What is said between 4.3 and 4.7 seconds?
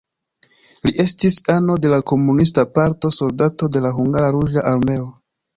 ruĝa